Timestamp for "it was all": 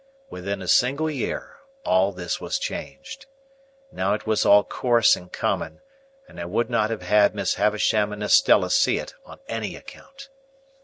4.15-4.63